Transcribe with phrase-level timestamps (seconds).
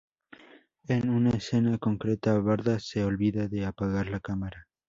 [0.87, 4.67] En una escena concreta, Varda se olvida de apagar la cámara.